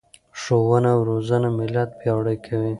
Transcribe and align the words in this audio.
ښوونه 0.41 0.89
او 0.95 1.01
روزنه 1.09 1.49
ملت 1.59 1.89
پیاوړی 1.99 2.37
کوي. 2.45 2.69